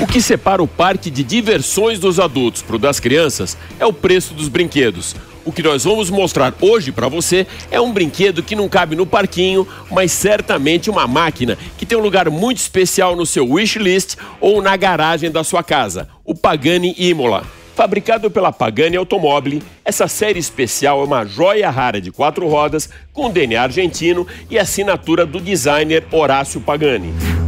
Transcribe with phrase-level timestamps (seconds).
[0.00, 3.92] O que separa o parque de diversões dos adultos para o das crianças é o
[3.92, 5.14] preço dos brinquedos.
[5.44, 9.06] O que nós vamos mostrar hoje para você é um brinquedo que não cabe no
[9.06, 14.62] parquinho, mas certamente uma máquina que tem um lugar muito especial no seu wishlist ou
[14.62, 17.44] na garagem da sua casa, o Pagani Imola.
[17.76, 23.30] Fabricado pela Pagani Automobile, essa série especial é uma joia rara de quatro rodas com
[23.30, 27.43] DNA argentino e assinatura do designer Horácio Pagani.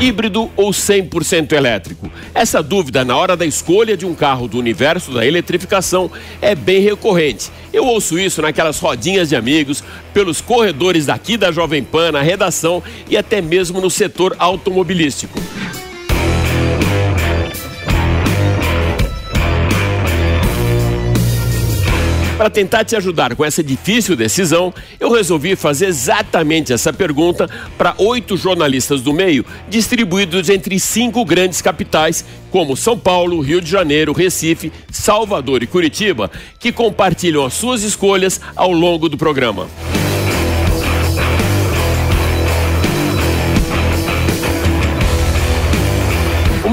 [0.00, 2.10] Híbrido ou 100% elétrico?
[2.34, 6.10] Essa dúvida na hora da escolha de um carro do universo da eletrificação
[6.40, 7.50] é bem recorrente.
[7.72, 12.82] Eu ouço isso naquelas rodinhas de amigos, pelos corredores daqui da Jovem Pan, na redação
[13.08, 15.38] e até mesmo no setor automobilístico.
[22.40, 27.94] Para tentar te ajudar com essa difícil decisão, eu resolvi fazer exatamente essa pergunta para
[27.98, 34.14] oito jornalistas do meio, distribuídos entre cinco grandes capitais, como São Paulo, Rio de Janeiro,
[34.14, 39.68] Recife, Salvador e Curitiba, que compartilham as suas escolhas ao longo do programa.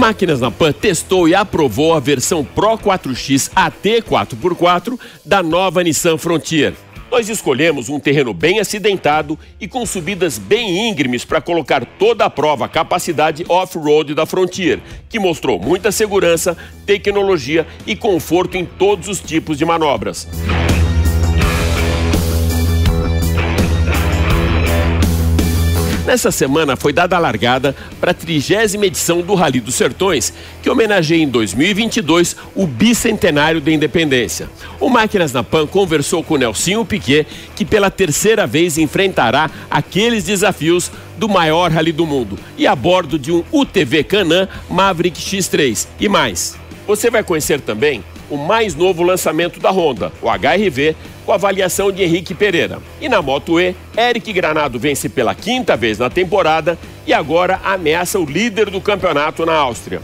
[0.07, 6.17] Máquinas na Pan testou e aprovou a versão Pro 4X AT 4x4 da nova Nissan
[6.17, 6.73] Frontier.
[7.11, 12.29] Nós escolhemos um terreno bem acidentado e com subidas bem íngremes para colocar toda a
[12.29, 16.55] prova a capacidade off-road da Frontier, que mostrou muita segurança,
[16.85, 20.25] tecnologia e conforto em todos os tipos de manobras.
[26.07, 30.31] Nessa semana foi dada a largada para a trigésima edição do Rally dos Sertões,
[30.63, 34.49] que homenageia em 2022 o bicentenário da independência.
[34.79, 37.27] O Máquinas na Pan conversou com Nelsinho Piquet,
[37.57, 43.19] que pela terceira vez enfrentará aqueles desafios do maior rally do mundo e a bordo
[43.19, 46.55] de um UTV Canam Maverick X3 e mais.
[46.87, 50.95] Você vai conhecer também o mais novo lançamento da Honda, o HRV,
[51.27, 52.79] com avaliação de Henrique Pereira.
[53.01, 58.17] E na Moto E, Eric Granado vence pela quinta vez na temporada e agora ameaça
[58.17, 60.01] o líder do campeonato na Áustria.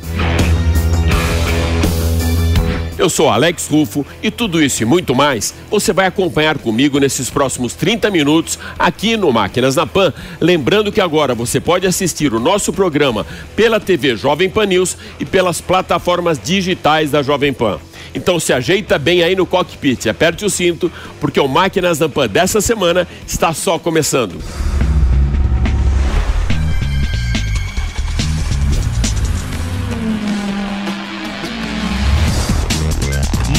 [2.98, 7.30] Eu sou Alex Rufo e tudo isso e muito mais você vai acompanhar comigo nesses
[7.30, 10.14] próximos 30 minutos aqui no Máquinas na Pan.
[10.42, 13.26] Lembrando que agora você pode assistir o nosso programa
[13.56, 17.80] pela TV Jovem Pan News e pelas plataformas digitais da Jovem Pan.
[18.14, 22.28] Então se ajeita bem aí no cockpit, aperte o cinto, porque o Máquinas da Pan
[22.28, 24.40] dessa semana está só começando.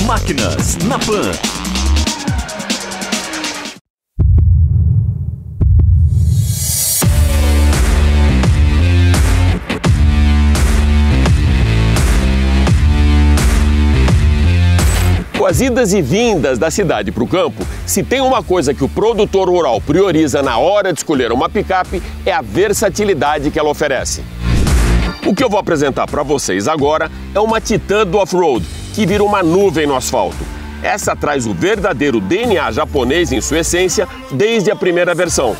[0.07, 1.54] Máquinas na Pan.
[15.44, 18.82] Com as idas e vindas da cidade para o campo, se tem uma coisa que
[18.82, 23.69] o produtor rural prioriza na hora de escolher uma picape, é a versatilidade que ela
[23.69, 24.25] oferece.
[25.27, 29.22] O que eu vou apresentar para vocês agora é uma Titan do off-road, que vira
[29.22, 30.38] uma nuvem no asfalto.
[30.82, 35.55] Essa traz o verdadeiro DNA japonês em sua essência desde a primeira versão.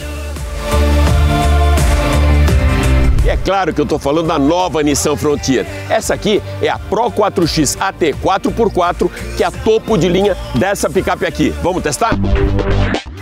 [3.25, 5.67] E é claro que eu estou falando da nova Nissan Frontier.
[5.89, 10.91] Essa aqui é a Pro 4X AT 4x4, que é a topo de linha dessa
[10.91, 11.49] picape aqui.
[11.63, 12.19] Vamos testar?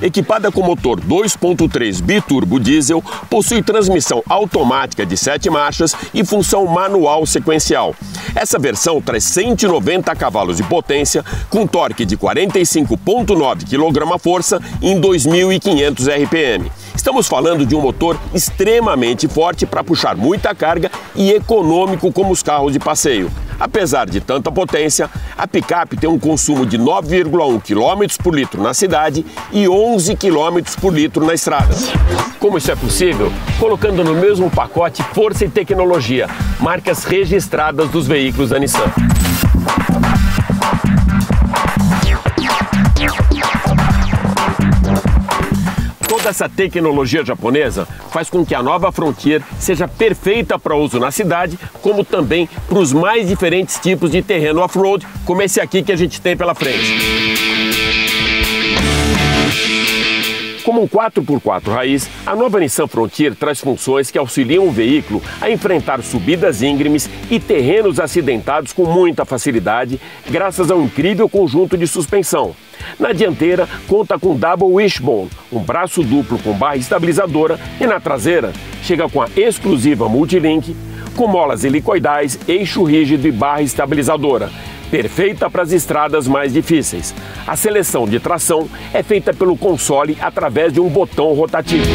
[0.02, 7.24] Equipada com motor 2.3 biturbo diesel, possui transmissão automática de 7 marchas e função manual
[7.24, 7.94] sequencial.
[8.34, 16.72] Essa versão traz 190 cavalos de potência, com torque de 45.9 kgf em 2.500 RPM.
[16.96, 22.42] Estamos falando de um motor extremamente forte para puxar muita carga e econômico como os
[22.42, 23.30] carros de passeio.
[23.62, 25.08] Apesar de tanta potência,
[25.38, 30.58] a picape tem um consumo de 9,1 km por litro na cidade e 11 km
[30.80, 31.72] por litro na estrada.
[32.40, 33.32] Como isso é possível?
[33.60, 36.26] Colocando no mesmo pacote força e tecnologia,
[36.58, 38.90] marcas registradas dos veículos da Nissan.
[46.22, 51.10] Toda essa tecnologia japonesa faz com que a nova Frontier seja perfeita para uso na
[51.10, 55.90] cidade, como também para os mais diferentes tipos de terreno off-road, como esse aqui que
[55.90, 56.78] a gente tem pela frente.
[60.62, 65.50] Como um 4x4 raiz, a nova Nissan Frontier traz funções que auxiliam o veículo a
[65.50, 72.54] enfrentar subidas íngremes e terrenos acidentados com muita facilidade, graças ao incrível conjunto de suspensão.
[72.98, 78.52] Na dianteira, conta com Double Wishbone, um braço duplo com barra estabilizadora, e na traseira,
[78.82, 80.76] chega com a exclusiva Multilink,
[81.16, 84.50] com molas helicoidais, eixo rígido e barra estabilizadora
[84.92, 87.14] perfeita para as estradas mais difíceis.
[87.46, 91.86] A seleção de tração é feita pelo console através de um botão rotativo.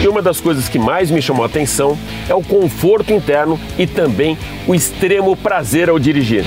[0.00, 1.98] E uma das coisas que mais me chamou a atenção
[2.28, 4.38] é o conforto interno e também
[4.68, 6.44] o extremo prazer ao dirigir.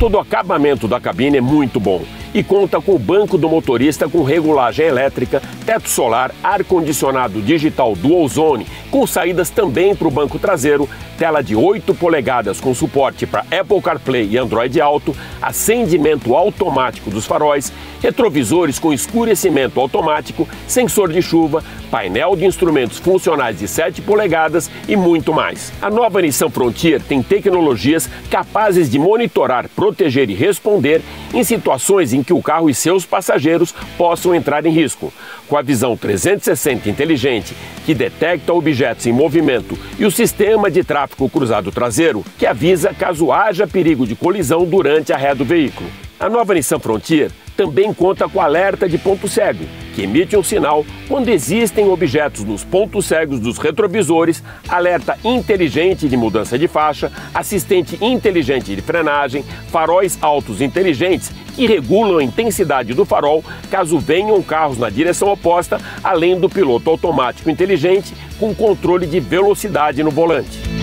[0.00, 2.02] Todo o acabamento da cabine é muito bom
[2.34, 8.26] e conta com o banco do motorista com regulagem elétrica, teto solar, ar-condicionado digital Dual
[8.28, 10.88] Zone, com saídas também para o banco traseiro,
[11.18, 17.26] tela de 8 polegadas com suporte para Apple CarPlay e Android Auto, acendimento automático dos
[17.26, 24.70] faróis, retrovisores com escurecimento automático, sensor de chuva, painel de instrumentos funcionais de 7 polegadas
[24.88, 25.72] e muito mais.
[25.80, 31.02] A nova Nissan Frontier tem tecnologias capazes de monitorar, proteger e responder
[31.32, 35.12] em situações em que o carro e seus passageiros possam entrar em risco.
[35.48, 37.54] Com a visão 360 inteligente,
[37.84, 43.32] que detecta objetos em movimento, e o sistema de tráfego cruzado traseiro, que avisa caso
[43.32, 45.88] haja perigo de colisão durante a ré do veículo.
[46.22, 50.86] A nova Nissan Frontier também conta com alerta de ponto cego, que emite um sinal
[51.08, 57.98] quando existem objetos nos pontos cegos dos retrovisores, alerta inteligente de mudança de faixa, assistente
[58.00, 64.78] inteligente de frenagem, faróis altos inteligentes que regulam a intensidade do farol caso venham carros
[64.78, 70.81] na direção oposta, além do piloto automático inteligente com controle de velocidade no volante.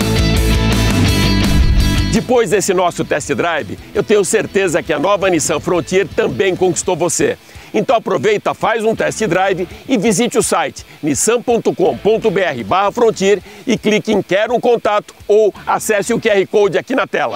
[2.12, 6.96] Depois desse nosso test drive, eu tenho certeza que a nova Nissan Frontier também conquistou
[6.96, 7.38] você.
[7.72, 14.54] Então aproveita, faz um test drive e visite o site nissan.com.br/frontier e clique em Quero
[14.54, 17.34] um contato ou acesse o QR Code aqui na tela.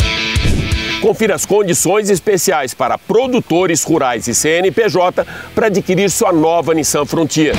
[1.01, 5.25] Confira as condições especiais para produtores rurais e CNPJ
[5.55, 7.55] para adquirir sua nova Nissan Frontier.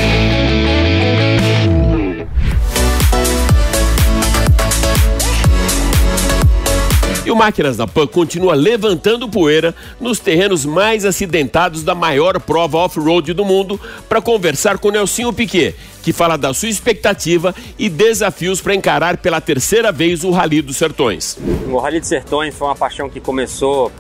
[7.35, 13.33] O Máquinas da Pan continua levantando poeira nos terrenos mais acidentados da maior prova off-road
[13.33, 18.73] do mundo para conversar com Nelsinho Piquet, que fala da sua expectativa e desafios para
[18.73, 21.37] encarar pela terceira vez o Rally dos Sertões.
[21.69, 23.91] O Rally dos Sertões foi uma paixão que começou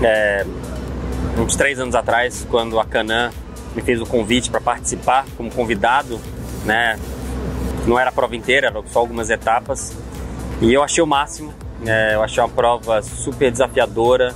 [0.00, 0.46] é,
[1.36, 3.32] uns três anos atrás, quando a Canan
[3.74, 6.20] me fez o convite para participar como convidado,
[6.64, 6.96] né?
[7.88, 9.96] Não era a prova inteira, só algumas etapas.
[10.60, 11.52] E eu achei o máximo,
[11.86, 14.34] é, eu achei uma prova super desafiadora,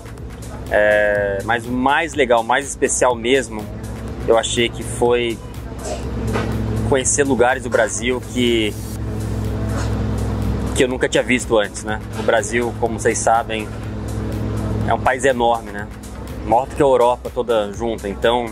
[0.70, 3.64] é, mas o mais legal, o mais especial mesmo,
[4.26, 5.38] eu achei que foi
[6.88, 8.74] conhecer lugares do Brasil que
[10.74, 12.00] que eu nunca tinha visto antes, né?
[12.18, 13.68] O Brasil, como vocês sabem,
[14.88, 15.86] é um país enorme, né?
[16.44, 18.08] Maior do que a Europa toda junta.
[18.08, 18.46] Então,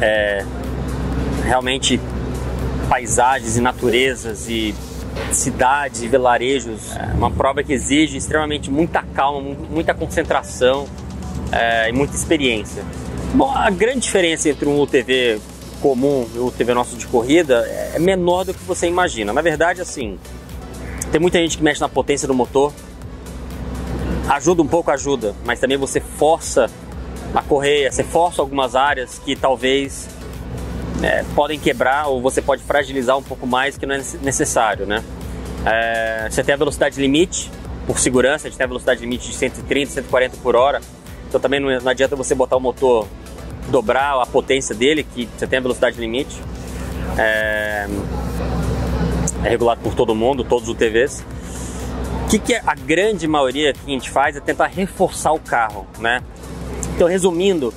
[0.00, 0.44] é,
[1.44, 2.00] realmente
[2.88, 4.74] paisagens e naturezas e
[5.32, 6.96] cidades e vilarejos.
[6.96, 10.86] É uma prova que exige extremamente muita calma, muita concentração
[11.52, 12.82] é, e muita experiência.
[13.34, 15.40] Bom, a grande diferença entre um UTV
[15.80, 19.32] comum e o UTV nosso de corrida é menor do que você imagina.
[19.32, 20.18] Na verdade, assim,
[21.10, 22.72] tem muita gente que mexe na potência do motor.
[24.28, 26.70] Ajuda um pouco, ajuda, mas também você força
[27.34, 30.08] a correia, você força algumas áreas que talvez
[31.02, 35.02] é, podem quebrar ou você pode fragilizar um pouco mais que não é necessário, né?
[35.64, 37.50] É, você tem a velocidade limite,
[37.86, 40.80] por segurança, a gente tem a velocidade limite de 130, 140 por hora,
[41.28, 43.06] então também não, não adianta você botar o motor,
[43.68, 46.40] dobrar a potência dele, que você tem a velocidade limite.
[47.18, 47.86] É,
[49.44, 51.24] é regulado por todo mundo, todos os UTVs.
[52.24, 55.86] O que, que a grande maioria que a gente faz é tentar reforçar o carro,
[55.98, 56.22] né?
[56.94, 57.72] Então, resumindo,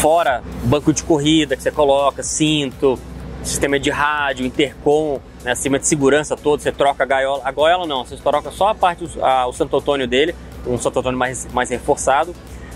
[0.00, 2.96] Fora banco de corrida que você coloca, cinto,
[3.42, 7.42] sistema de rádio, intercom, né, sistema de segurança todo, você troca a gaiola.
[7.44, 11.00] A gaiola não, você troca só a parte, a, o Santo Antônio dele, um Santo
[11.00, 12.32] Antônio mais, mais reforçado.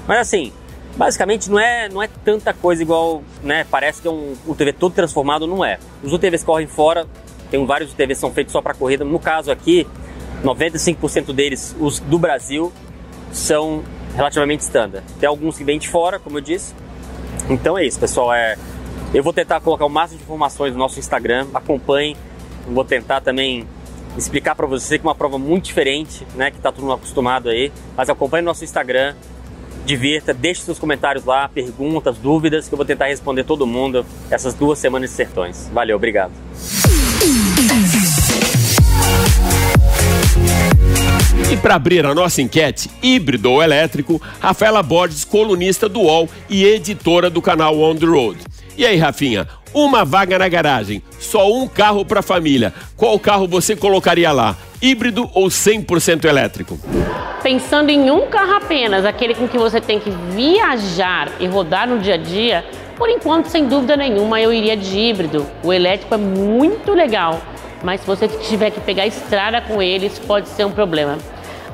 [0.06, 0.52] Mas assim,
[0.96, 3.64] basicamente não é, não é tanta coisa igual, né?
[3.70, 5.78] Parece que é um UTV todo transformado, não é.
[6.02, 7.06] Os UTVs correm fora,
[7.52, 9.04] tem vários UTVs que são feitos só para corrida.
[9.04, 9.86] No caso aqui,
[10.42, 12.72] 95% deles, os do Brasil,
[13.30, 13.84] são
[14.16, 15.04] relativamente standard.
[15.20, 16.74] Tem alguns que vêm de fora, como eu disse,
[17.48, 18.32] então é isso, pessoal.
[18.32, 18.56] É,
[19.12, 21.46] eu vou tentar colocar o máximo de informações no nosso Instagram.
[21.54, 22.16] Acompanhe.
[22.66, 23.66] Vou tentar também
[24.16, 26.50] explicar para você que é uma prova muito diferente, né?
[26.50, 27.72] Que tá todo mundo acostumado aí.
[27.96, 29.14] Mas acompanhe no nosso Instagram.
[29.84, 34.54] Divirta, deixe seus comentários lá, perguntas, dúvidas, que eu vou tentar responder todo mundo essas
[34.54, 35.68] duas semanas de sertões.
[35.72, 36.32] Valeu, obrigado.
[41.50, 46.64] E para abrir a nossa enquete, híbrido ou elétrico, Rafaela Borges, colunista do UOL e
[46.64, 48.38] editora do canal On The Road.
[48.76, 52.72] E aí, Rafinha, uma vaga na garagem, só um carro para família.
[52.96, 54.56] Qual carro você colocaria lá?
[54.80, 56.78] Híbrido ou 100% elétrico?
[57.42, 61.98] Pensando em um carro apenas, aquele com que você tem que viajar e rodar no
[61.98, 62.64] dia a dia,
[62.96, 65.46] por enquanto, sem dúvida nenhuma, eu iria de híbrido.
[65.62, 67.40] O elétrico é muito legal,
[67.82, 71.18] mas se você tiver que pegar estrada com ele, isso pode ser um problema.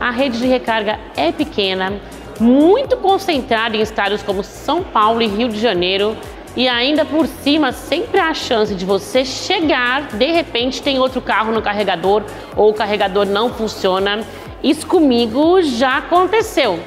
[0.01, 2.01] A rede de recarga é pequena,
[2.41, 6.17] muito concentrada em estados como São Paulo e Rio de Janeiro,
[6.57, 11.21] e ainda por cima, sempre há a chance de você chegar, de repente tem outro
[11.21, 12.25] carro no carregador
[12.57, 14.25] ou o carregador não funciona.
[14.63, 16.81] Isso comigo já aconteceu.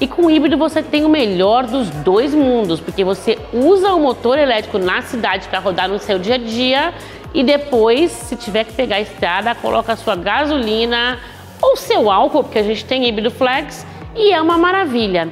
[0.00, 4.00] E com o híbrido você tem o melhor dos dois mundos, porque você usa o
[4.00, 6.94] motor elétrico na cidade para rodar no seu dia a dia
[7.34, 11.18] e depois, se tiver que pegar a estrada, coloca a sua gasolina
[11.60, 15.28] ou seu álcool, porque a gente tem híbrido flex e é uma maravilha.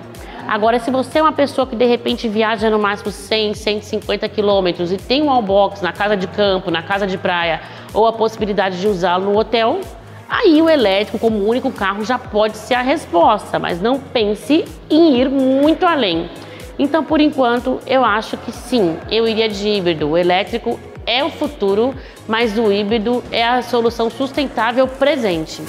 [0.49, 4.91] Agora, se você é uma pessoa que de repente viaja no máximo 100, 150 quilômetros
[4.91, 7.61] e tem um wallbox na casa de campo, na casa de praia
[7.93, 9.81] ou a possibilidade de usá-lo no hotel,
[10.29, 15.21] aí o elétrico como único carro já pode ser a resposta, mas não pense em
[15.21, 16.31] ir muito além.
[16.79, 20.09] Então, por enquanto, eu acho que sim, eu iria de híbrido.
[20.09, 21.93] O elétrico é o futuro,
[22.29, 25.61] mas o híbrido é a solução sustentável presente.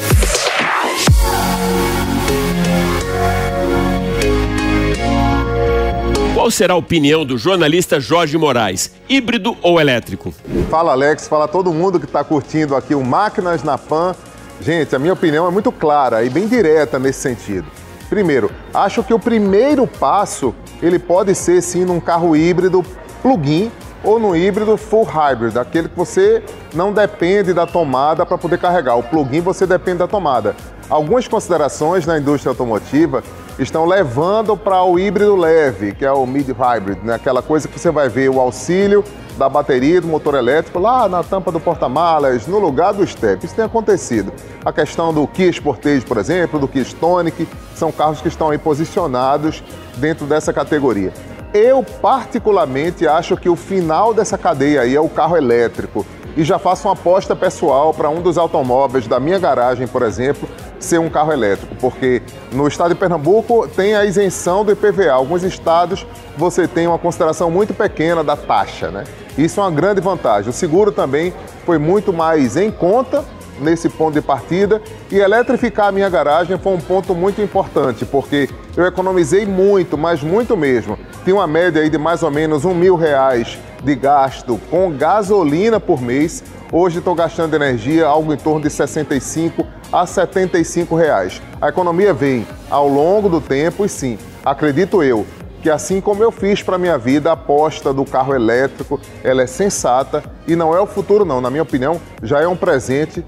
[6.36, 8.94] Qual será a opinião do jornalista Jorge Moraes?
[9.10, 10.32] Híbrido ou elétrico?
[10.70, 14.16] Fala Alex, fala todo mundo que está curtindo aqui o Máquinas na Pan.
[14.62, 17.66] Gente, a minha opinião é muito clara e bem direta nesse sentido.
[18.12, 22.86] Primeiro, acho que o primeiro passo ele pode ser sim num carro híbrido
[23.24, 23.72] plug-in
[24.04, 26.44] ou no híbrido full hybrid, aquele que você
[26.74, 28.96] não depende da tomada para poder carregar.
[28.96, 30.56] O plug-in você depende da tomada.
[30.90, 33.24] Algumas considerações na indústria automotiva
[33.58, 37.16] estão levando para o híbrido leve, que é o mid hybrid, né?
[37.16, 39.04] aquela coisa que você vai ver o auxílio
[39.38, 43.46] da bateria do motor elétrico lá na tampa do porta-malas, no lugar do step.
[43.46, 44.32] Isso tem acontecido.
[44.64, 48.58] A questão do Kia Sportage, por exemplo, do Kia Stonic, são carros que estão aí
[48.58, 49.64] posicionados
[49.98, 51.14] dentro dessa categoria.
[51.54, 56.06] Eu, particularmente, acho que o final dessa cadeia aí é o carro elétrico.
[56.38, 60.48] E já faço uma aposta pessoal para um dos automóveis da minha garagem, por exemplo,
[60.80, 62.22] ser um carro elétrico, porque
[62.54, 65.12] no estado de Pernambuco tem a isenção do IPVA.
[65.12, 69.04] Alguns estados você tem uma consideração muito pequena da taxa, né?
[69.38, 70.50] Isso é uma grande vantagem.
[70.50, 71.34] O seguro também
[71.66, 73.26] foi muito mais em conta
[73.62, 78.50] nesse ponto de partida e eletrificar a minha garagem foi um ponto muito importante, porque
[78.76, 80.98] eu economizei muito, mas muito mesmo.
[81.24, 85.80] Tinha uma média aí de mais ou menos um mil reais de gasto com gasolina
[85.80, 86.44] por mês.
[86.72, 91.42] Hoje estou gastando energia algo em torno de 65 a 75 reais.
[91.62, 95.26] A economia vem ao longo do tempo e sim, acredito eu,
[95.62, 99.48] que assim como eu fiz para minha vida, a aposta do carro elétrico, ela é
[99.48, 103.24] sensata e não é o futuro não, na minha opinião, já é um presente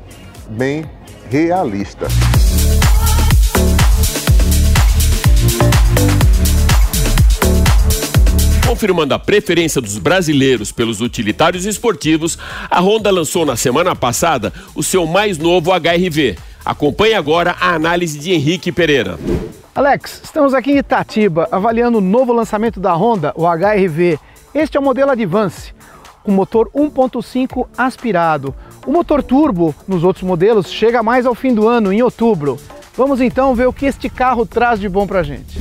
[0.50, 0.86] bem
[1.30, 2.08] realista.
[8.68, 12.38] Confirmando a preferência dos brasileiros pelos utilitários esportivos,
[12.70, 16.38] a Honda lançou na semana passada o seu mais novo HRV.
[16.66, 19.20] Acompanhe agora a análise de Henrique Pereira.
[19.76, 24.20] Alex, estamos aqui em Itatiba avaliando o novo lançamento da Honda, o HRV.
[24.54, 25.74] Este é o modelo Advance,
[26.24, 28.56] com motor 1.5 aspirado.
[28.88, 32.58] O motor turbo nos outros modelos chega mais ao fim do ano, em outubro.
[32.96, 35.60] Vamos então ver o que este carro traz de bom pra gente.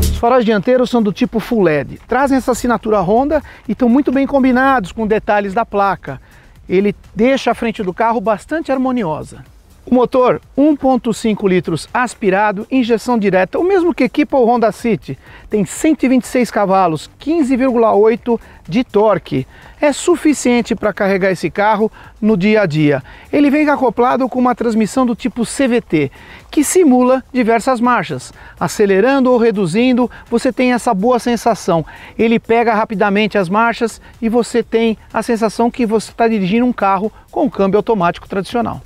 [0.00, 4.12] Os faróis dianteiros são do tipo Full LED, trazem essa assinatura Honda e estão muito
[4.12, 6.20] bem combinados com detalhes da placa.
[6.68, 9.44] Ele deixa a frente do carro bastante harmoniosa.
[9.90, 15.18] O motor 1.5 litros aspirado, injeção direta, o mesmo que equipa o Honda City,
[15.50, 19.48] tem 126 cavalos, 15,8 de torque.
[19.80, 21.90] É suficiente para carregar esse carro
[22.22, 23.02] no dia a dia.
[23.32, 26.12] Ele vem acoplado com uma transmissão do tipo CVT,
[26.52, 28.32] que simula diversas marchas.
[28.60, 31.84] Acelerando ou reduzindo, você tem essa boa sensação.
[32.16, 36.72] Ele pega rapidamente as marchas e você tem a sensação que você está dirigindo um
[36.72, 38.80] carro com câmbio automático tradicional.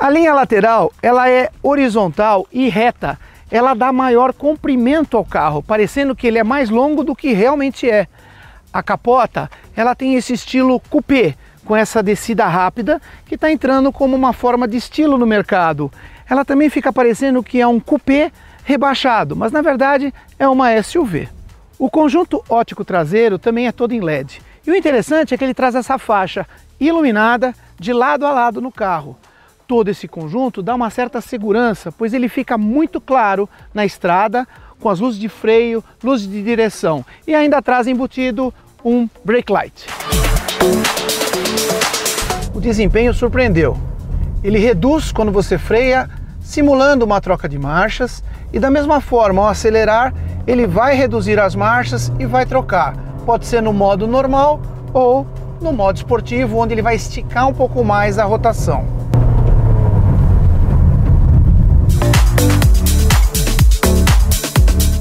[0.00, 3.18] A linha lateral ela é horizontal e reta.
[3.50, 7.88] Ela dá maior comprimento ao carro, parecendo que ele é mais longo do que realmente
[7.88, 8.06] é.
[8.72, 11.34] A capota ela tem esse estilo coupé,
[11.66, 15.92] com essa descida rápida, que está entrando como uma forma de estilo no mercado.
[16.26, 18.32] Ela também fica parecendo que é um coupé
[18.64, 21.28] rebaixado, mas na verdade é uma SUV.
[21.78, 25.52] O conjunto ótico traseiro também é todo em LED E o interessante é que ele
[25.52, 26.46] traz essa faixa
[26.80, 29.18] iluminada de lado a lado no carro.
[29.70, 34.44] Todo esse conjunto dá uma certa segurança, pois ele fica muito claro na estrada,
[34.80, 38.52] com as luzes de freio, luzes de direção e ainda traz embutido
[38.84, 39.86] um brake light.
[42.52, 43.78] O desempenho surpreendeu.
[44.42, 46.10] Ele reduz quando você freia,
[46.40, 50.12] simulando uma troca de marchas, e da mesma forma, ao acelerar,
[50.48, 52.96] ele vai reduzir as marchas e vai trocar.
[53.24, 54.60] Pode ser no modo normal
[54.92, 55.24] ou
[55.60, 59.09] no modo esportivo, onde ele vai esticar um pouco mais a rotação.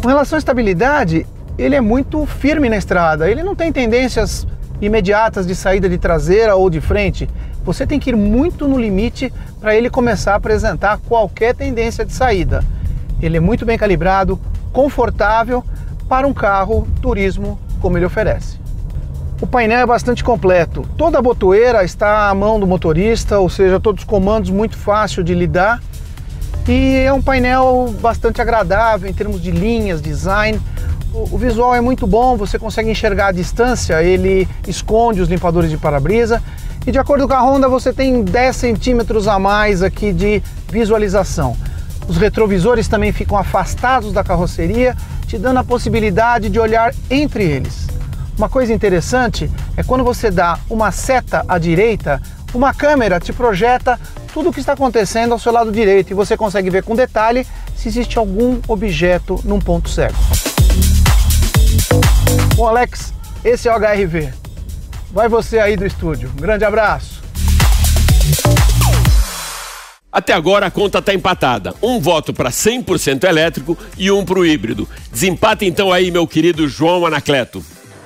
[0.02, 1.28] Com relação à estabilidade,
[1.58, 3.30] ele é muito firme na estrada.
[3.30, 4.48] Ele não tem tendências
[4.82, 7.30] imediatas de saída de traseira ou de frente.
[7.66, 12.14] Você tem que ir muito no limite para ele começar a apresentar qualquer tendência de
[12.14, 12.64] saída.
[13.22, 14.40] Ele é muito bem calibrado,
[14.72, 15.66] confortável
[16.08, 18.58] para um carro turismo como ele oferece.
[19.42, 20.88] O painel é bastante completo.
[20.98, 25.26] Toda a botoeira está à mão do motorista, ou seja, todos os comandos muito fácil
[25.26, 25.82] de lidar.
[26.70, 30.62] E é um painel bastante agradável em termos de linhas, design.
[31.12, 35.78] O, visual é muito bom, você consegue enxergar a distância, ele esconde os limpadores de
[35.78, 36.44] para-brisa.
[36.86, 41.58] E de acordo com a Honda, você tem 10 centímetros a mais aqui de visualização.
[42.08, 44.96] Os retrovisores também ficam afastados da carroceria,
[45.26, 47.88] te dando a possibilidade de olhar entre eles.
[48.38, 52.22] Uma coisa interessante é quando você dá uma seta à direita,
[52.54, 54.00] uma câmera te projeta
[54.34, 57.46] tudo o que está acontecendo ao seu lado direito e você consegue ver com detalhe
[57.76, 60.18] se existe algum objeto num ponto cego.
[62.56, 64.34] Bom, Alex, esse é o HRV.
[65.12, 66.32] Vai você aí do estúdio.
[66.38, 67.20] Um grande abraço.
[70.12, 71.74] Até agora a conta está empatada.
[71.82, 74.88] Um voto para 100% elétrico e um para o híbrido.
[75.12, 77.64] Desempata então aí, meu querido João Anacleto.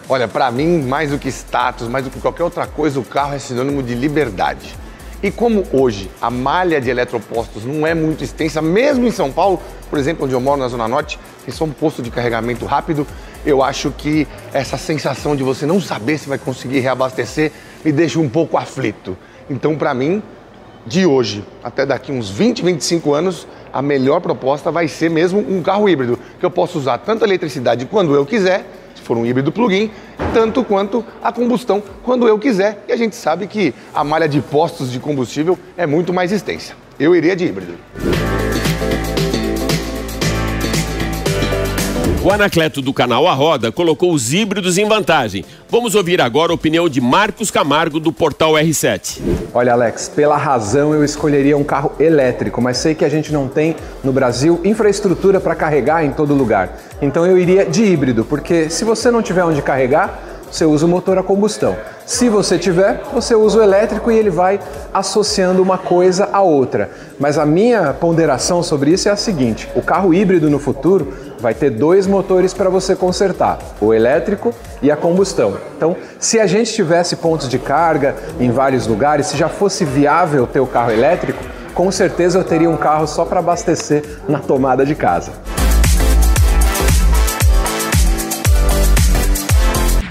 [0.10, 3.34] Olha, para mim, mais do que status, mais do que qualquer outra coisa, o carro
[3.34, 4.83] é sinônimo de liberdade.
[5.24, 9.58] E como hoje a malha de eletropostos não é muito extensa, mesmo em São Paulo,
[9.90, 13.08] por exemplo, onde eu moro na Zona Norte, tem só um posto de carregamento rápido,
[13.46, 17.54] eu acho que essa sensação de você não saber se vai conseguir reabastecer
[17.86, 19.18] me deixa um pouco aflito.
[19.50, 20.22] Então, para mim,
[20.86, 25.64] de hoje até daqui uns 20, 25 anos, a melhor proposta vai ser mesmo um
[25.64, 28.66] carro híbrido, que eu posso usar tanto a eletricidade quando eu quiser
[29.02, 29.92] for um híbrido plug-in,
[30.34, 32.84] tanto quanto a combustão quando eu quiser.
[32.88, 36.74] E a gente sabe que a malha de postos de combustível é muito mais extensa.
[37.00, 37.74] Eu iria de híbrido.
[42.24, 45.44] O Anacleto do canal A Roda colocou os híbridos em vantagem.
[45.70, 49.20] Vamos ouvir agora a opinião de Marcos Camargo do portal R7.
[49.54, 53.50] Olha, Alex, pela razão eu escolheria um carro elétrico, mas sei que a gente não
[53.50, 56.80] tem no Brasil infraestrutura para carregar em todo lugar.
[57.02, 60.18] Então eu iria de híbrido, porque se você não tiver onde carregar,
[60.50, 61.76] você usa o motor a combustão.
[62.06, 64.60] Se você tiver, você usa o elétrico e ele vai
[64.94, 66.92] associando uma coisa à outra.
[67.20, 71.12] Mas a minha ponderação sobre isso é a seguinte: o carro híbrido no futuro
[71.44, 75.58] vai ter dois motores para você consertar, o elétrico e a combustão.
[75.76, 80.48] Então, se a gente tivesse pontos de carga em vários lugares, se já fosse viável
[80.48, 84.86] ter o carro elétrico, com certeza eu teria um carro só para abastecer na tomada
[84.86, 85.34] de casa.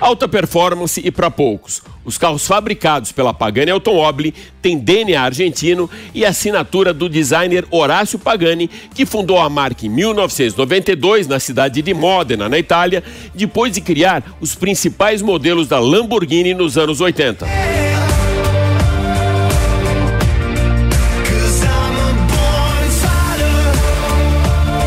[0.03, 1.81] Alta performance e para poucos.
[2.05, 8.69] Os carros fabricados pela Pagani Automobile têm DNA argentino e assinatura do designer Horácio Pagani,
[8.93, 13.01] que fundou a marca em 1992 na cidade de Modena, na Itália,
[13.33, 17.47] depois de criar os principais modelos da Lamborghini nos anos 80.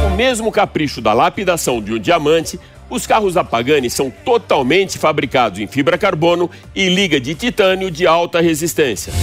[0.08, 5.60] O mesmo capricho da lapidação de um diamante os carros da Pagani são totalmente fabricados
[5.60, 9.14] em fibra carbono e liga de titânio de alta resistência.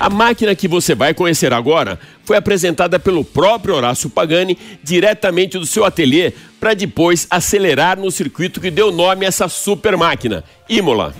[0.00, 5.66] A máquina que você vai conhecer agora foi apresentada pelo próprio Horácio Pagani diretamente do
[5.66, 11.14] seu ateliê para depois acelerar no circuito que deu nome a essa super máquina, Imola.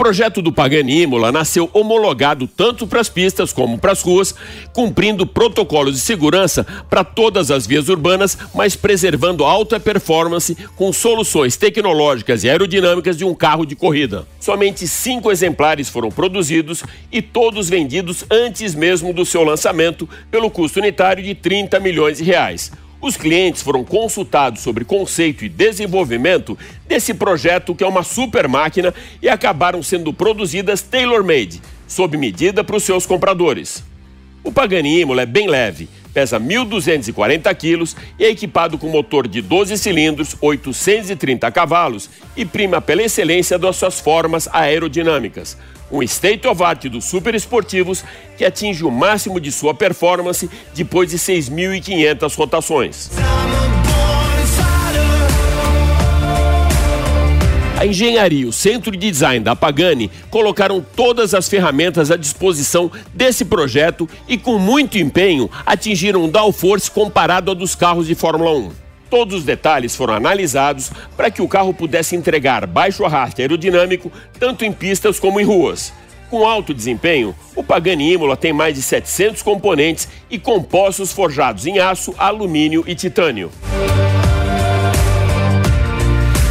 [0.00, 4.34] Projeto do Pagani Imola nasceu homologado tanto para as pistas como para as ruas,
[4.72, 11.58] cumprindo protocolos de segurança para todas as vias urbanas, mas preservando alta performance com soluções
[11.58, 14.26] tecnológicas e aerodinâmicas de um carro de corrida.
[14.40, 16.82] Somente cinco exemplares foram produzidos
[17.12, 22.24] e todos vendidos antes mesmo do seu lançamento, pelo custo unitário de 30 milhões de
[22.24, 22.72] reais.
[23.00, 28.92] Os clientes foram consultados sobre conceito e desenvolvimento desse projeto, que é uma super máquina,
[29.22, 33.82] e acabaram sendo produzidas tailor-made, sob medida para os seus compradores.
[34.44, 39.40] O Pagani Imola é bem leve, pesa 1.240 quilos e é equipado com motor de
[39.40, 45.56] 12 cilindros, 830 cavalos e prima pela excelência das suas formas aerodinâmicas.
[45.90, 48.04] Um state of art dos super esportivos
[48.38, 53.10] que atinge o máximo de sua performance depois de 6.500 rotações.
[57.80, 62.92] A engenharia e o centro de design da Pagani colocaram todas as ferramentas à disposição
[63.14, 68.52] desse projeto e, com muito empenho, atingiram um downforce comparado ao dos carros de Fórmula
[68.52, 68.70] 1.
[69.08, 74.62] Todos os detalhes foram analisados para que o carro pudesse entregar baixo arraste aerodinâmico tanto
[74.62, 75.90] em pistas como em ruas.
[76.28, 81.78] Com alto desempenho, o Pagani Imola tem mais de 700 componentes e compostos forjados em
[81.78, 83.50] aço, alumínio e titânio.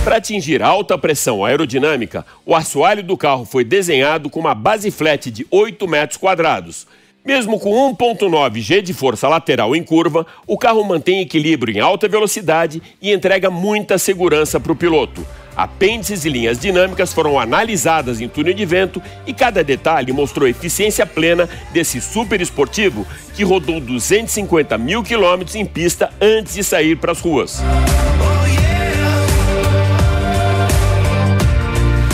[0.09, 5.29] Para atingir alta pressão aerodinâmica, o assoalho do carro foi desenhado com uma base flat
[5.29, 6.87] de 8 metros quadrados.
[7.23, 12.07] Mesmo com 1.9 G de força lateral em curva, o carro mantém equilíbrio em alta
[12.07, 15.23] velocidade e entrega muita segurança para o piloto.
[15.55, 21.05] Apêndices e linhas dinâmicas foram analisadas em túnel de vento e cada detalhe mostrou eficiência
[21.05, 27.11] plena desse super esportivo que rodou 250 mil quilômetros em pista antes de sair para
[27.11, 27.61] as ruas.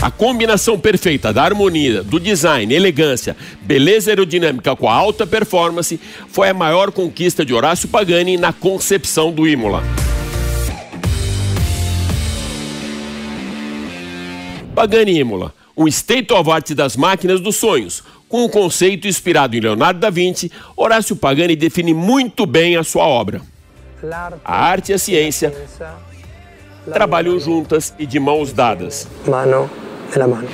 [0.06, 6.48] A combinação perfeita da harmonia, do design, elegância, beleza aerodinâmica com a alta performance foi
[6.48, 9.82] a maior conquista de Horácio Pagani na concepção do Imola.
[14.76, 18.04] Pagani Imola, um state of art das máquinas dos sonhos.
[18.30, 23.08] Com um conceito inspirado em Leonardo da Vinci, Horácio Pagani define muito bem a sua
[23.08, 23.42] obra.
[24.44, 25.52] A arte e a ciência
[26.94, 29.08] trabalham juntas e de mãos dadas.
[29.26, 29.68] Mano
[30.12, 30.48] de la mano.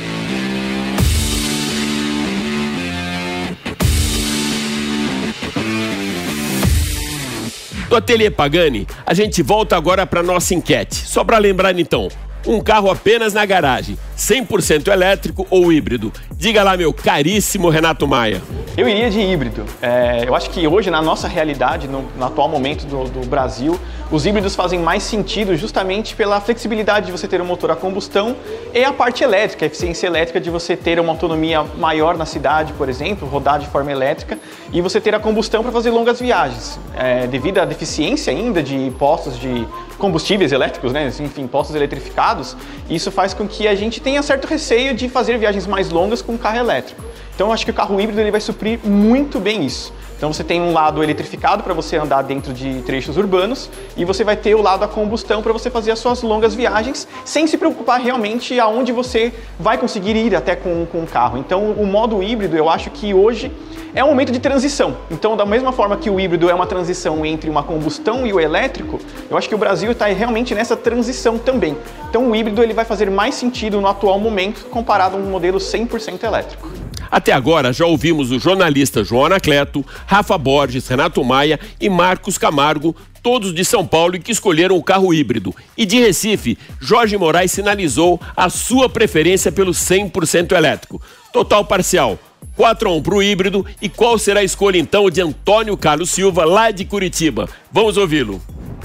[7.90, 10.96] Do Ateliê Pagani, a gente volta agora para nossa enquete.
[10.96, 12.08] Só para lembrar então,
[12.48, 16.13] um carro apenas na garagem, 100% elétrico ou híbrido?
[16.31, 18.39] Diga lá, meu caríssimo Renato Maia.
[18.77, 19.65] Eu iria de híbrido.
[19.81, 23.79] É, eu acho que hoje, na nossa realidade, no, no atual momento do, do, Brasil,
[24.12, 28.36] os híbridos fazem mais sentido justamente pela flexibilidade de você ter um motor a combustão
[28.73, 32.73] e a parte elétrica, a eficiência elétrica de você ter uma autonomia maior na cidade,
[32.73, 34.38] por exemplo, rodar de forma elétrica
[34.71, 36.79] e você ter a combustão para fazer longas viagens.
[36.95, 39.67] É, devido à deficiência ainda de postos de
[40.01, 41.12] combustíveis elétricos, né?
[41.19, 42.57] enfim, postos eletrificados,
[42.89, 46.38] isso faz com que a gente tenha certo receio de fazer viagens mais longas com
[46.38, 47.02] carro elétrico.
[47.36, 49.93] Então acho que o carro híbrido ele vai suprir muito bem isso.
[50.21, 54.23] Então você tem um lado eletrificado para você andar dentro de trechos urbanos e você
[54.23, 57.57] vai ter o lado a combustão para você fazer as suas longas viagens sem se
[57.57, 61.39] preocupar realmente aonde você vai conseguir ir até com, com o carro.
[61.39, 63.51] Então o modo híbrido eu acho que hoje
[63.95, 64.95] é um momento de transição.
[65.10, 68.39] Então, da mesma forma que o híbrido é uma transição entre uma combustão e o
[68.39, 71.75] elétrico, eu acho que o Brasil está realmente nessa transição também.
[72.10, 75.57] Então, o híbrido ele vai fazer mais sentido no atual momento comparado a um modelo
[75.57, 76.71] 100% elétrico.
[77.12, 82.95] Até agora já ouvimos o jornalista João Anacleto, Rafa Borges, Renato Maia e Marcos Camargo,
[83.21, 85.54] todos de São Paulo e que escolheram o carro híbrido.
[85.78, 91.02] E de Recife, Jorge Moraes sinalizou a sua preferência pelo 100% elétrico.
[91.34, 92.17] Total parcial.
[92.56, 93.65] 4 a 1 para o híbrido.
[93.82, 97.47] E qual será a escolha então de Antônio Carlos Silva, lá de Curitiba?
[97.71, 98.41] Vamos ouvi-lo.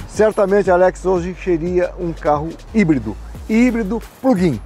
[0.09, 3.17] Certamente, Alex, hoje seria um carro híbrido.
[3.49, 4.61] Híbrido plug-in.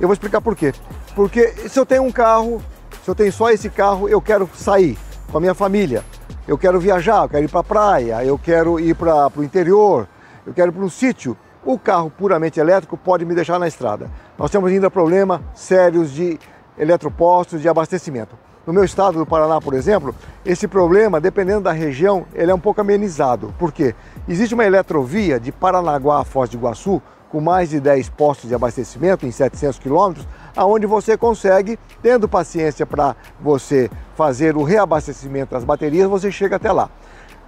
[0.00, 0.72] Eu vou explicar por quê.
[1.14, 2.62] Porque se eu tenho um carro
[3.02, 4.96] se eu tenho só esse carro, eu quero sair
[5.30, 6.04] com a minha família,
[6.46, 10.06] eu quero viajar, eu quero ir para a praia, eu quero ir para o interior,
[10.46, 11.36] eu quero ir para um sítio.
[11.64, 14.08] O carro puramente elétrico pode me deixar na estrada.
[14.38, 16.38] Nós temos ainda problemas sérios de
[16.78, 18.36] eletropostos, de abastecimento.
[18.64, 22.60] No meu estado do Paraná, por exemplo, esse problema, dependendo da região, ele é um
[22.60, 23.52] pouco amenizado.
[23.58, 23.94] Por quê?
[24.28, 28.54] Existe uma eletrovia de Paranaguá a Foz do Iguaçu, com mais de 10 postos de
[28.54, 35.64] abastecimento em 700 quilômetros, aonde você consegue, tendo paciência para você fazer o reabastecimento das
[35.64, 36.90] baterias, você chega até lá.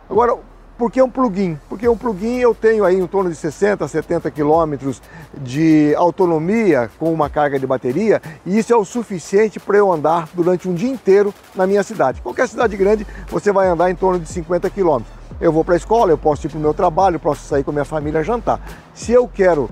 [0.09, 0.37] Agora,
[0.77, 1.57] por que um plugin?
[1.69, 5.01] Porque um plugin eu tenho aí em torno de 60, 70 quilômetros
[5.33, 10.29] de autonomia com uma carga de bateria e isso é o suficiente para eu andar
[10.35, 12.21] durante um dia inteiro na minha cidade.
[12.21, 15.15] Qualquer cidade grande você vai andar em torno de 50 quilômetros.
[15.41, 17.63] Eu vou para a escola, eu posso ir para o meu trabalho, eu posso sair
[17.63, 18.61] com a minha família jantar.
[18.93, 19.71] Se eu quero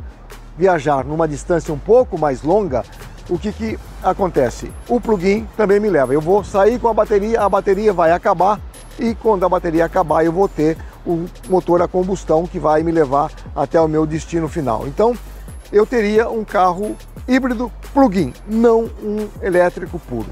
[0.56, 2.84] viajar numa distância um pouco mais longa,
[3.32, 4.70] o que, que acontece?
[4.86, 6.12] O plugin também me leva.
[6.12, 8.60] Eu vou sair com a bateria, a bateria vai acabar
[8.98, 12.92] e quando a bateria acabar eu vou ter o motor a combustão que vai me
[12.92, 14.86] levar até o meu destino final.
[14.86, 15.16] Então
[15.72, 16.94] eu teria um carro
[17.26, 20.28] híbrido plug-in, não um elétrico puro.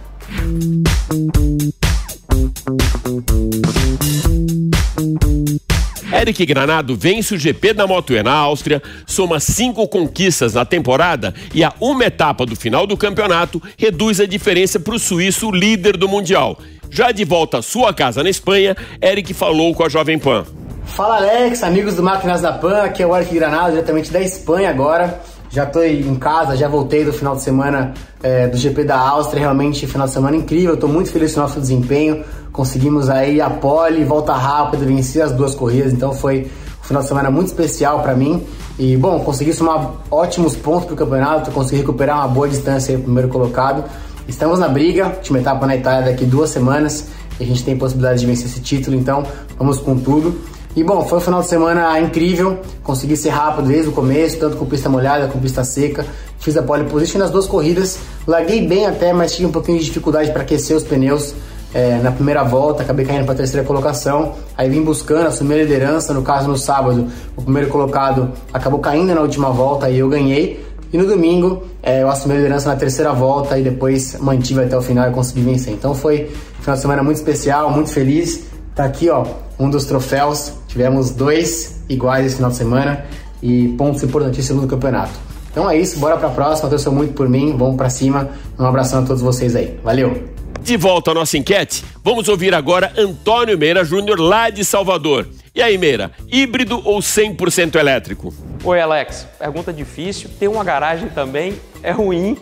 [6.12, 11.33] Eric Granado vence o GP da Moto E na Áustria, soma cinco conquistas na temporada
[11.55, 15.96] e a uma etapa do final do campeonato reduz a diferença para o suíço líder
[15.96, 16.59] do Mundial.
[16.90, 20.44] Já de volta à sua casa na Espanha, Eric falou com a Jovem Pan.
[20.85, 24.68] Fala Alex, amigos do Máquinas da Pan, aqui é o Eric Granado, diretamente da Espanha
[24.68, 25.20] agora.
[25.51, 29.41] Já estou em casa, já voltei do final de semana é, do GP da Áustria,
[29.41, 32.25] realmente final de semana incrível, estou muito feliz com o nosso desempenho.
[32.53, 36.49] Conseguimos aí a pole, volta rápida, vencer as duas corridas, então foi
[36.81, 38.47] um final de semana muito especial para mim.
[38.79, 43.03] E bom, consegui somar ótimos pontos para o campeonato, consegui recuperar uma boa distância aí,
[43.03, 43.85] primeiro colocado.
[44.29, 47.09] Estamos na briga, última etapa na Itália daqui duas semanas,
[47.41, 49.25] e a gente tem possibilidade de vencer esse título, então
[49.59, 50.41] vamos com tudo.
[50.76, 54.56] E bom, foi um final de semana incrível, consegui ser rápido desde o começo, tanto
[54.56, 56.06] com pista molhada como pista seca.
[56.38, 59.85] Fiz a pole position nas duas corridas, larguei bem até, mas tive um pouquinho de
[59.85, 61.35] dificuldade para aquecer os pneus
[61.74, 64.35] é, na primeira volta, acabei caindo para a terceira colocação.
[64.56, 66.12] Aí vim buscando, assumi a liderança.
[66.12, 70.64] No caso, no sábado, o primeiro colocado acabou caindo na última volta e eu ganhei.
[70.92, 74.76] E no domingo, é, eu assumi a liderança na terceira volta e depois mantive até
[74.76, 75.72] o final e consegui vencer.
[75.72, 78.50] Então foi um final de semana muito especial, muito feliz.
[78.81, 79.27] Tá aqui, ó,
[79.59, 80.55] um dos troféus.
[80.66, 83.05] Tivemos dois iguais esse final de semana
[83.43, 85.12] e pontos importantíssimos no campeonato.
[85.51, 86.71] Então é isso, bora pra próxima.
[86.71, 88.31] Torçam muito por mim, vamos pra cima.
[88.59, 89.79] Um abração a todos vocês aí.
[89.85, 90.25] Valeu!
[90.62, 95.29] De volta à nossa enquete, vamos ouvir agora Antônio Meira Júnior, lá de Salvador.
[95.55, 98.33] E aí, Meira, híbrido ou 100% elétrico?
[98.64, 99.27] Oi, Alex.
[99.38, 100.31] Pergunta difícil.
[100.40, 102.38] Ter uma garagem também é ruim,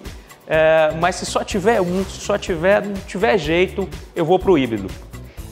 [0.46, 4.56] é, mas se só tiver um, se só tiver, não tiver jeito, eu vou pro
[4.56, 4.88] híbrido.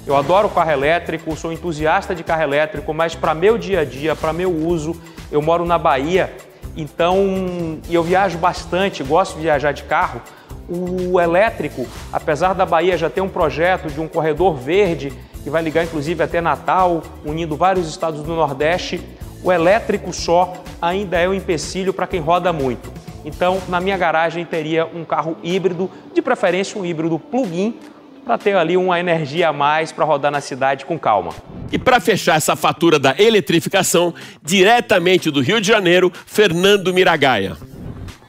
[0.07, 4.14] Eu adoro carro elétrico, sou entusiasta de carro elétrico, mas para meu dia a dia,
[4.14, 4.95] para meu uso,
[5.33, 6.33] eu moro na Bahia,
[6.77, 10.23] então eu viajo bastante, gosto de viajar de carro.
[10.69, 15.61] O elétrico, apesar da Bahia já ter um projeto de um corredor verde que vai
[15.61, 19.05] ligar inclusive até Natal, unindo vários estados do Nordeste,
[19.42, 22.92] o elétrico só ainda é um empecilho para quem roda muito.
[23.25, 27.77] Então, na minha garagem teria um carro híbrido, de preferência um híbrido plug-in,
[28.26, 31.30] para ter ali uma energia a mais para rodar na cidade com calma.
[31.70, 34.12] E para fechar essa fatura da eletrificação,
[34.42, 37.56] diretamente do Rio de Janeiro, Fernando Miragaia.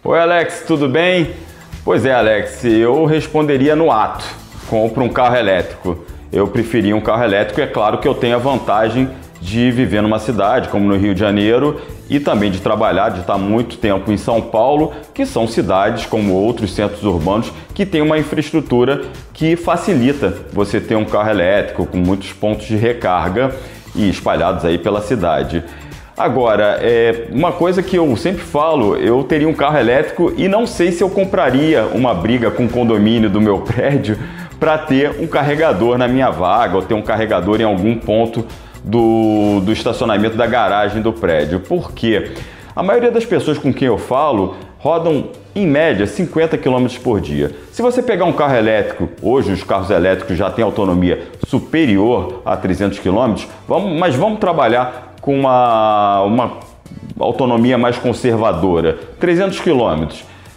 [0.03, 1.31] Oi, Alex, tudo bem?
[1.83, 4.23] Pois é, Alex, eu responderia no ato.
[4.69, 6.05] Compro um carro elétrico.
[6.31, 9.10] Eu preferia um carro elétrico, é claro que eu tenho a vantagem
[9.41, 13.38] de viver numa cidade como no Rio de Janeiro e também de trabalhar, de estar
[13.38, 18.17] muito tempo em São Paulo, que são cidades como outros centros urbanos que têm uma
[18.17, 19.02] infraestrutura
[19.34, 23.54] que facilita você ter um carro elétrico com muitos pontos de recarga
[23.95, 25.63] e espalhados aí pela cidade.
[26.17, 30.65] Agora, é, uma coisa que eu sempre falo, eu teria um carro elétrico e não
[30.65, 34.17] sei se eu compraria uma briga com o condomínio do meu prédio
[34.60, 38.43] para ter um carregador na minha vaga ou ter um carregador em algum ponto
[38.88, 41.60] do, do estacionamento da garagem do prédio.
[41.60, 42.32] Por quê?
[42.76, 47.52] A maioria das pessoas com quem eu falo rodam em média 50 km por dia.
[47.71, 52.56] Se você pegar um carro elétrico, hoje os carros elétricos já têm autonomia superior a
[52.56, 53.36] 300 km,
[53.67, 56.58] vamos, mas vamos trabalhar com uma, uma
[57.19, 60.08] autonomia mais conservadora, 300 km.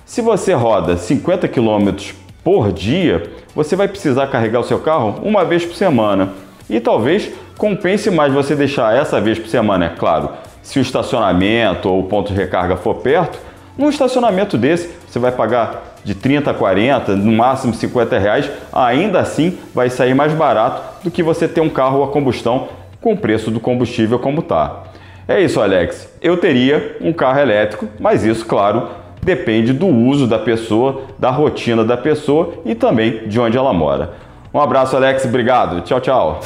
[0.05, 2.12] Se você roda 50 km
[2.45, 6.35] por dia, você vai precisar carregar o seu carro uma vez por semana.
[6.69, 10.31] E talvez compense mais você deixar essa vez por semana, é claro.
[10.62, 13.38] Se o estacionamento ou o ponto de recarga for perto,
[13.77, 19.20] num estacionamento desse você vai pagar de 30 a 40, no máximo 50 reais, ainda
[19.20, 22.68] assim vai sair mais barato do que você ter um carro a combustão
[22.99, 24.85] com o preço do combustível como tá.
[25.29, 26.09] É isso, Alex.
[26.23, 28.88] Eu teria um carro elétrico, mas isso, claro,
[29.23, 34.14] depende do uso da pessoa, da rotina da pessoa e também de onde ela mora.
[34.53, 35.27] Um abraço, Alex.
[35.27, 35.83] Obrigado.
[35.83, 36.40] Tchau, tchau.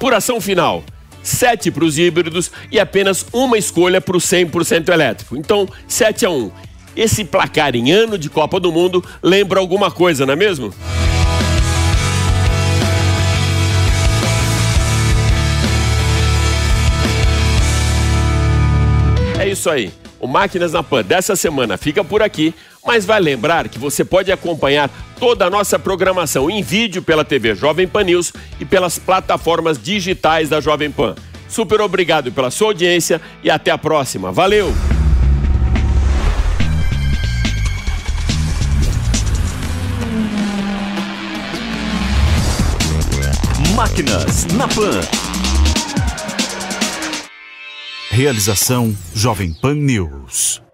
[0.00, 0.82] Apuração final.
[1.22, 5.36] 7 para os híbridos e apenas uma escolha para o 100% elétrico.
[5.36, 6.50] Então, 7 a 1.
[6.96, 10.72] Esse placar em ano de Copa do Mundo lembra alguma coisa, não é mesmo?
[19.38, 19.92] É isso aí.
[20.18, 24.32] O Máquinas na Pan dessa semana fica por aqui, mas vai lembrar que você pode
[24.32, 29.80] acompanhar toda a nossa programação em vídeo pela TV Jovem Pan News e pelas plataformas
[29.80, 31.14] digitais da Jovem Pan.
[31.48, 34.32] Super obrigado pela sua audiência e até a próxima.
[34.32, 34.72] Valeu!
[43.74, 45.00] Máquinas na Pan.
[48.10, 50.69] Realização Jovem Pan News.